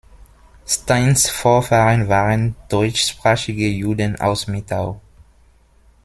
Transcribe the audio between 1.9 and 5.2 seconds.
waren deutschsprachige Juden aus Mitau.